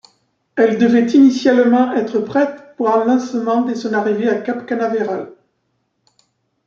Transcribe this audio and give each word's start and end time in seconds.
Elle 0.55 0.79
devait 0.79 1.11
initialement 1.11 1.93
être 1.93 2.21
prête 2.21 2.75
pour 2.75 2.89
un 2.89 3.05
lancement 3.05 3.61
dès 3.61 3.75
son 3.75 3.93
arrivée 3.93 4.29
à 4.29 4.41
Cap 4.41 4.65
Canaveral. 4.65 5.29